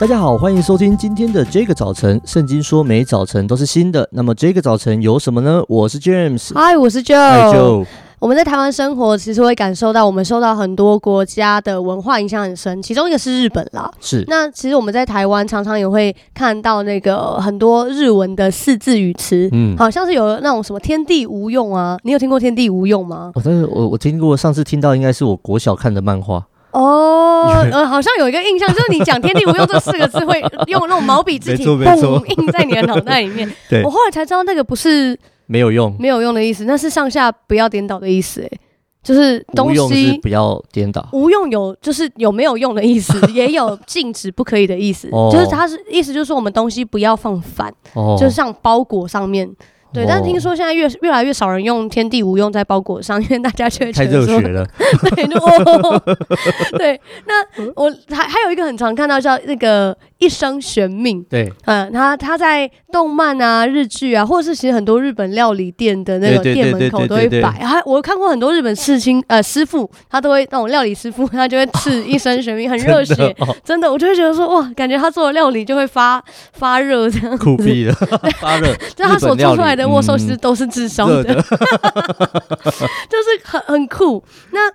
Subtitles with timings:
[0.00, 2.18] 大家好，欢迎收听今天的这个早晨。
[2.24, 5.62] 圣经说每早晨都是新的，那么这个早晨有什么呢？
[5.68, 7.52] 我是 James，嗨，我是 Joe。
[7.52, 7.86] Joe
[8.18, 13.92] 我们在台湾生活，其实会感受到我们受到很多国家的文化影响很深，其中一个是日本啦。
[14.00, 14.24] 是。
[14.26, 23.32] 那其实我们在台湾常常也会看到那个很多日文的四字语词，嗯，好像是有那种什么“天地无用”啊，你有听过“天地无用”吗？
[23.34, 26.46] 我但是我我听过，上次听到应该是我国小看的漫画。
[26.78, 33.50] 哦，呃，好像有一个印象，就是你讲“天地无用”这四个字会用那种毛笔字体， 嘣印在你的脑袋里面。
[33.68, 33.82] 对。
[33.82, 35.18] 我后来才知道那个不是。
[35.46, 38.48] 没有用，没有用的意思，那是上下不要颠倒的意思，哎，
[39.02, 41.04] 就是东西不要颠倒。
[41.12, 47.74] 无用有就是有没有用的意思，也有禁止不可以的意思，就是它是意思就是说我们东西不要放反，
[48.16, 49.50] 就是像包裹上面。
[49.92, 54.64] 对，但是听说现在越越来越少人用“天地无用”在包裹上，因为大家却太热血了。
[55.14, 56.02] 对，哦，
[56.78, 57.44] 对，那
[57.74, 61.20] 我还还有一个很常看到叫那个“一生悬命”。
[61.28, 67.50] 对，嗯，他他在动漫啊、日剧啊，或者是其实很多日本料理店的那个店门口都会摆。
[67.50, 77.44] 还我看过很多日本刺青呃师傅，他都会那种料理师傅，他就会刺“一生悬命”，很热血， 真的，真的，我就会觉得说哇，感觉他做的料理就会发发热这样子。
[77.44, 77.92] 酷毙了，
[78.40, 79.90] 发热，就他所做出来的。
[79.90, 84.22] 握寿司都是自烧的，的 就是很很酷。
[84.52, 84.70] 那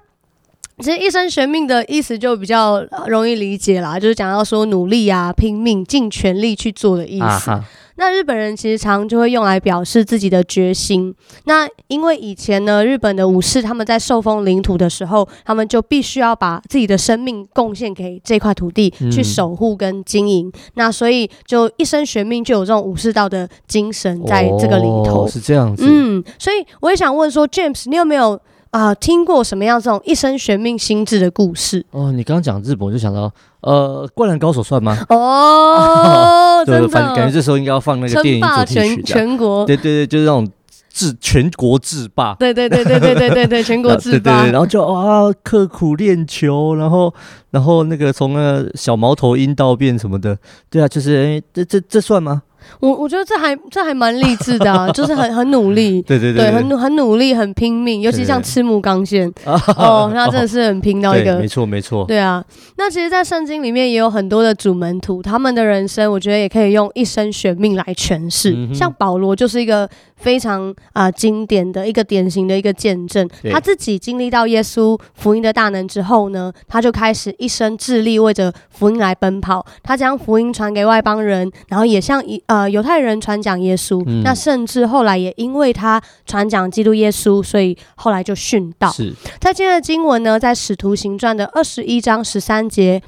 [0.80, 7.52] 其实一生悬命的意思就比较容易理解啦，就是讲到说努力啊、拼命、尽全力去做的意思。
[7.52, 7.64] 啊
[7.98, 11.16] 那日本人其实常就会用来表示自己的决心。
[11.46, 20.50] 那因为以前呢，日本的武士他们在受封领土的时候，他们就必须要把自己的生命贡献给这块土地，去守护跟经营。
[20.50, 25.24] 嗯、那所以就一生悬命，就有这种武士道的精神在这个里头。
[25.24, 25.86] 哦、是这样子。
[25.88, 28.38] 嗯，所以我也想问说，James，你有没有？
[28.76, 31.86] 啊，听过什么样这种一生悬命心智的故事？
[31.92, 34.98] 哦，你刚刚讲日本，我就想到，呃，灌篮高手算吗？
[35.08, 40.46] 哦， 对，反正感觉这时候应该要放那个电影主题曲，全全国，对对对，就是那种
[40.92, 47.14] 制全国制霸，对对对对对对对对，全国制霸，然后就啊，刻苦练球，然后
[47.52, 50.38] 然后那个从那个小毛头鹰到变什么的，
[50.70, 52.42] 对啊，就是哎，这这这算吗？
[52.80, 59.32] 我我觉得这还这还蛮励志的啊，就是很很努力， 对对对，对，很很努力，很拼命，尤其像赤木刚宪
[59.78, 62.44] 哦，那真的是很拼到一个，没错没错，对啊。
[62.78, 68.54] 那其实，在圣经里面也有很多的主门徒，他们的人生，我觉得也可以用一生悬命来诠释。
[68.56, 69.88] 嗯、像保罗就是一个
[70.18, 82.55] 非常啊、呃、经典的一个典型的一个见证，他自己经历到耶稣福音的大能之后呢，他就开始一生致力为着福音来奔跑，他将福音传给外邦人，然后也像一呃。
[82.70, 88.92] 犹太人传讲耶稣，嗯、那甚至后来也因为他传讲基督耶稣，所以后来就殉道。
[88.92, 93.02] 是在今天的经文呢，在使徒行传的二十一章十三节，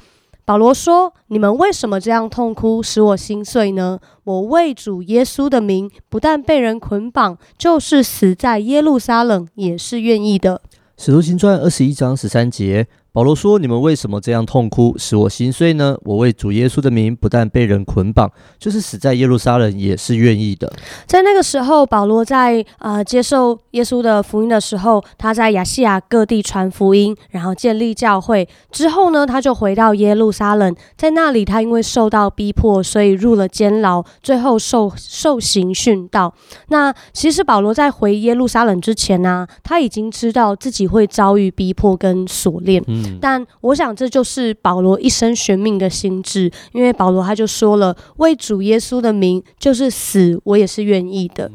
[0.44, 3.98] 保罗说：“你们为什么这样痛哭，使我心碎呢？
[4.24, 10.62] 我为主耶稣的名，不但被人捆绑，就是死在耶路撒冷，也是愿意的。”
[10.96, 12.86] 使徒行传二十一章十三节。
[13.18, 15.98] 保罗说：“你们为什么这样痛哭，使我心碎呢？
[16.04, 18.30] 我为主耶稣的名，不但被人捆绑，
[18.60, 20.72] 就是死在耶路撒冷，也是愿意的。”
[21.04, 28.48] 在那个时候，保罗在呃接受耶稣的福音的时候，他在亚细亚各地传福音，然后建立教会。
[28.70, 36.32] 之后呢，他就回到耶路撒冷，在那里，他因为受到逼迫，所以入了监牢，最后受受刑殉道。
[36.68, 42.80] 那其实保罗在回耶路撒冷之前呢、啊，他已经知道自己会遭遇逼迫跟锁链。
[42.86, 51.50] 嗯但我想，这就是保罗一生悬命的心智，因为保罗他就说了：“为主耶稣的名，就是死，我也是愿意的。”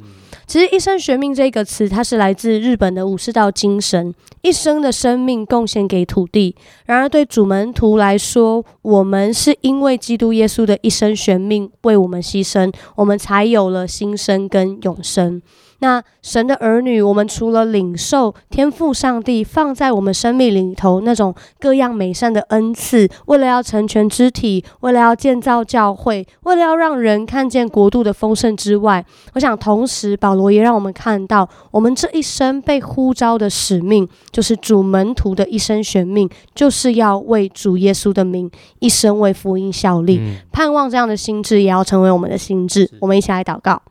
[0.45, 6.53] 其实“一生悬命”这个词，它是来自日本的武士道精神，一生的生命贡献给土地。
[6.85, 15.41] 然而，对主门徒来说，我们是因为基督耶稣的一生悬命为我们牺牲，我们才有了新生跟永生。
[15.83, 38.49] 那神的儿女，我们除了领受天赋上帝放在我们生命里头那种各样美善的恩赐，为了要成全肢体，为了要建造教会，为了要让人看见国度的丰盛之外，我想同时保罗也让我们看到，我们这一生被呼召的使命，就是主门徒的一生悬命，就是要为主耶稣的名，
[38.79, 40.17] 一生为福音效力。
[40.21, 42.89] 嗯、盼望这样的心智也要成为我们的心智。
[43.01, 43.81] 我们一起来祷告。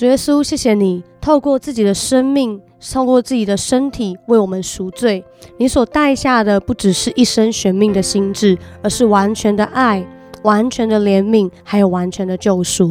[0.00, 2.58] 主耶稣，谢谢你透过自己的生命，
[2.90, 5.22] 透过自己的身体为我们赎罪。
[5.58, 10.02] 你所带下的不只是一生悬命的心志，而是完全的爱、
[10.42, 12.90] 完全的怜悯，还有完全的救赎。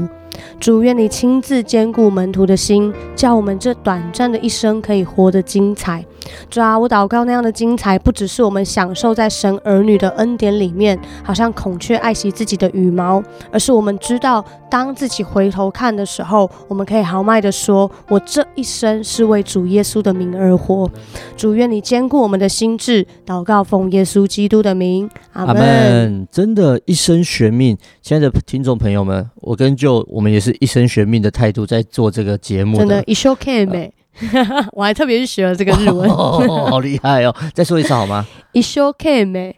[0.60, 6.06] 主，愿你亲自兼顾门徒的心，叫我们这短暂的一生可以活得精彩。
[6.50, 13.22] 主啊，我祷告那样的精彩，不只是我们享受在神儿女的恩典里面，好像孔雀爱惜自己的羽毛，
[13.52, 20.90] 而是我们知道，当自己回头看的时候，我们可以豪迈的说：“我这一生是为主耶稣的名而活。”
[21.38, 26.28] 主，愿你坚固我们的心智，祷告奉耶稣基督的名，阿门。
[26.32, 33.92] 真的，一生悬命，亲爱的听众朋友们，我跟 Joe 我们也是一生悬命的态度在做这个节目，真的，一生悬命。
[34.74, 37.36] 我还特别去学了这个日文，哦、 好厉害哦！
[37.54, 38.26] 再说一次好吗？
[38.52, 39.54] 一生悬命，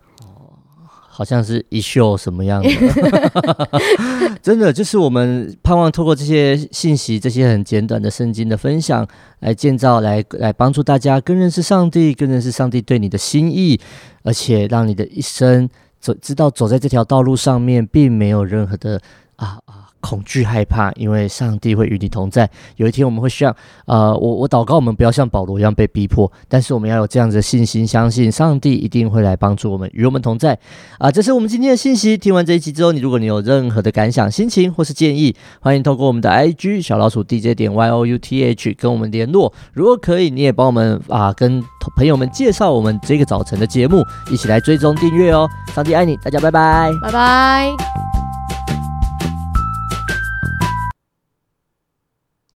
[1.10, 2.70] 好像是一秀什么样的？
[4.42, 9.08] 真的，就是我们盼望透过这些信息，这些很简短的圣经的分享，
[9.40, 13.80] 来建造，来来帮助大家更认识上帝，更认识上帝对你的心意，
[14.24, 15.70] 而且让你的一生
[16.00, 19.00] 走，知道走在这条道路上面，并没有任何的
[19.36, 19.81] 啊啊。
[20.02, 22.50] 恐惧害怕，因为上帝会与你同在。
[22.76, 23.56] 有一天我们会像，
[23.86, 30.58] 呃，我我祷告，我们不要像保罗一样被逼迫，但是我们要有这样子的信心，相信上帝一定会来帮助我们，与我们同在。
[30.98, 32.18] 啊、这是我们今天的信息。
[32.18, 39.54] 听完这一集之后，你如果你有任何的感想、心情或是建议，欢迎透过我们的 IG 小老鼠 DJ 点 YOUTH 跟我们联络。
[39.74, 41.64] 如果可以，你也帮我们啊、跟
[41.96, 45.48] 朋友们介绍我们这个早晨的节目，一起来追踪订阅哦。
[45.74, 48.21] 上帝爱你，大家拜拜，拜拜。